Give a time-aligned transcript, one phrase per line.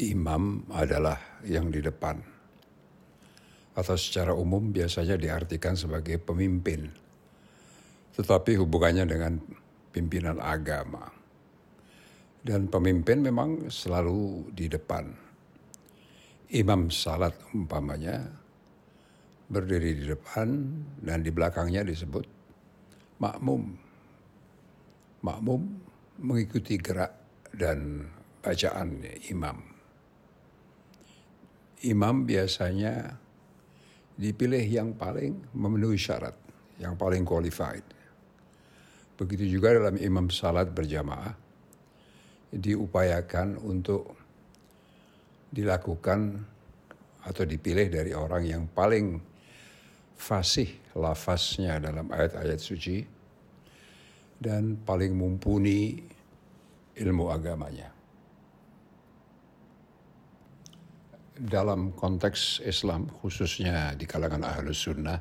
[0.00, 2.16] imam adalah yang di depan.
[3.76, 6.88] Atau secara umum biasanya diartikan sebagai pemimpin.
[8.16, 9.36] Tetapi hubungannya dengan
[9.92, 11.04] pimpinan agama.
[12.40, 15.04] Dan pemimpin memang selalu di depan.
[16.50, 18.26] Imam salat umpamanya
[19.46, 20.48] berdiri di depan
[20.98, 22.26] dan di belakangnya disebut
[23.22, 23.76] makmum.
[25.20, 25.62] Makmum
[26.24, 27.12] mengikuti gerak
[27.54, 28.08] dan
[28.40, 29.69] bacaan imam
[31.86, 33.16] imam biasanya
[34.20, 36.36] dipilih yang paling memenuhi syarat,
[36.76, 37.84] yang paling qualified.
[39.16, 41.32] Begitu juga dalam imam salat berjamaah,
[42.52, 44.16] diupayakan untuk
[45.52, 46.40] dilakukan
[47.24, 49.20] atau dipilih dari orang yang paling
[50.16, 53.04] fasih lafaznya dalam ayat-ayat suci
[54.40, 56.00] dan paling mumpuni
[56.96, 57.99] ilmu agamanya.
[61.40, 65.16] Dalam konteks Islam khususnya di kalangan ahlus sunnah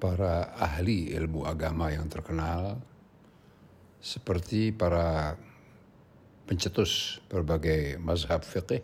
[0.00, 2.80] para ahli ilmu agama yang terkenal
[4.00, 5.36] seperti para
[6.48, 8.80] pencetus berbagai mazhab fiqih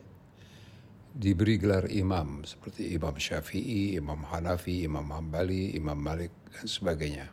[1.16, 7.26] diberi gelar imam seperti Imam Syafi'i, Imam Hanafi, Imam Hambali, Imam Malik dan sebagainya.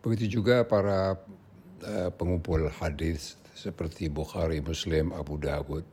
[0.00, 1.14] Begitu juga para
[1.84, 5.84] uh, pengumpul hadis seperti Bukhari, Muslim, Abu Dawud,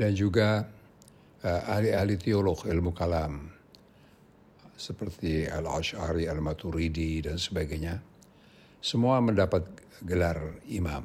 [0.00, 0.64] dan juga
[1.44, 3.52] uh, ahli-ahli teolog ilmu kalam
[4.72, 8.00] seperti Al-Ash'ari, Al-Maturidi dan sebagainya
[8.80, 9.68] semua mendapat
[10.00, 11.04] gelar imam.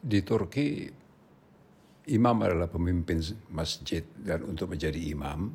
[0.00, 0.88] Di Turki
[2.08, 3.20] imam adalah pemimpin
[3.52, 5.52] masjid dan untuk menjadi imam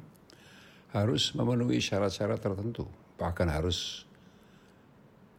[0.93, 2.85] harus memenuhi syarat-syarat tertentu
[3.17, 4.05] bahkan harus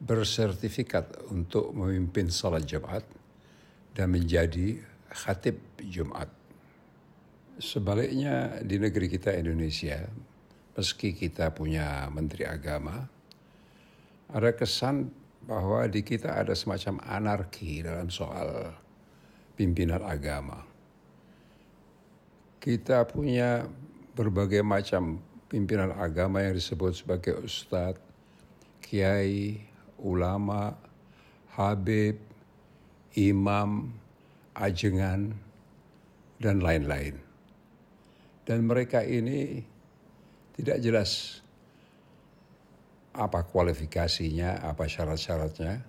[0.03, 3.07] bersertifikat untuk memimpin salat Jumat
[3.95, 6.29] dan menjadi khatib Jumat.
[7.57, 10.05] Sebaliknya di negeri kita Indonesia,
[10.77, 13.09] meski kita punya menteri agama,
[14.29, 15.09] ada kesan
[15.49, 18.77] bahwa di kita ada semacam anarki dalam soal
[19.57, 20.61] pimpinan agama.
[22.61, 23.65] Kita punya
[24.13, 28.03] berbagai macam pimpinan agama yang disebut sebagai ustadz,
[28.83, 29.63] kiai,
[30.03, 30.75] ulama,
[31.55, 32.19] habib,
[33.17, 33.95] imam,
[34.57, 35.37] ajengan,
[36.41, 37.17] dan lain-lain.
[38.47, 39.61] Dan mereka ini
[40.55, 41.41] tidak jelas
[43.17, 45.83] apa kualifikasinya, apa syarat-syaratnya.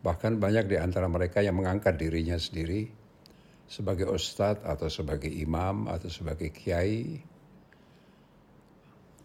[0.00, 2.88] Bahkan banyak di antara mereka yang mengangkat dirinya sendiri
[3.68, 7.20] sebagai ustadz atau sebagai imam atau sebagai kiai,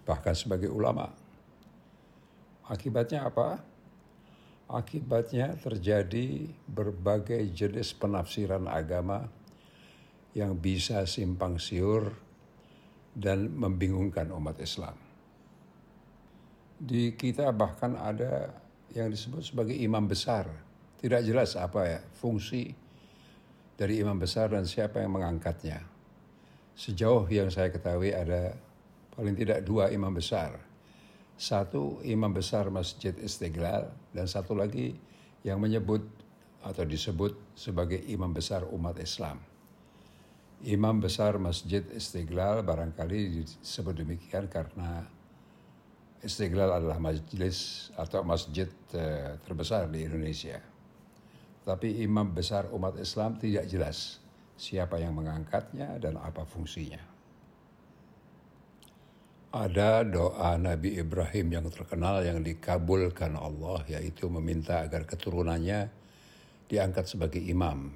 [0.04, 1.08] bahkan sebagai ulama.
[2.66, 3.75] Akibatnya apa?
[4.66, 9.30] Akibatnya terjadi berbagai jenis penafsiran agama
[10.34, 12.10] yang bisa simpang siur
[13.14, 14.98] dan membingungkan umat Islam.
[16.82, 18.52] Di kita bahkan ada
[18.98, 20.50] yang disebut sebagai imam besar.
[20.98, 22.74] Tidak jelas apa ya fungsi
[23.78, 25.78] dari imam besar dan siapa yang mengangkatnya.
[26.74, 28.58] Sejauh yang saya ketahui ada
[29.14, 30.75] paling tidak dua imam besar
[31.36, 34.96] satu imam besar Masjid Istiqlal dan satu lagi
[35.44, 36.02] yang menyebut
[36.64, 39.38] atau disebut sebagai imam besar umat Islam.
[40.66, 45.04] Imam besar Masjid Istiqlal barangkali disebut demikian karena
[46.24, 50.58] Istiqlal adalah majelis atau masjid eh, terbesar di Indonesia.
[51.62, 54.24] Tapi imam besar umat Islam tidak jelas
[54.56, 57.15] siapa yang mengangkatnya dan apa fungsinya
[59.56, 65.88] ada doa Nabi Ibrahim yang terkenal yang dikabulkan Allah yaitu meminta agar keturunannya
[66.68, 67.88] diangkat sebagai imam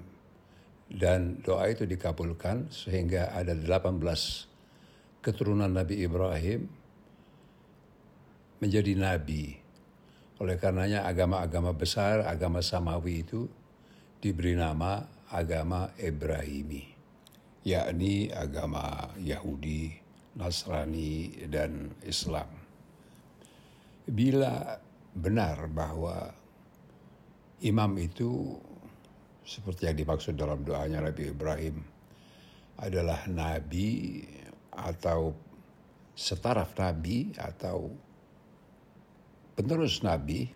[0.87, 3.99] dan doa itu dikabulkan sehingga ada 18
[5.19, 6.63] keturunan Nabi Ibrahim
[8.63, 9.59] menjadi nabi.
[10.39, 13.51] Oleh karenanya agama-agama besar, agama samawi itu
[14.23, 16.87] diberi nama agama Ibrahimi,
[17.67, 22.47] yakni agama Yahudi, Nasrani dan Islam.
[24.09, 24.77] Bila
[25.13, 26.29] benar bahwa
[27.65, 28.57] imam itu
[29.41, 31.81] seperti yang dimaksud dalam doanya Nabi Ibrahim
[32.79, 34.21] adalah nabi
[34.71, 35.35] atau
[36.13, 37.91] setaraf nabi atau
[39.57, 40.47] penerus nabi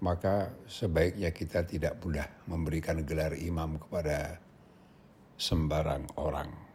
[0.00, 4.36] maka sebaiknya kita tidak mudah memberikan gelar imam kepada
[5.40, 6.65] sembarang orang.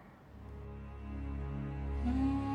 [2.05, 2.50] Mm.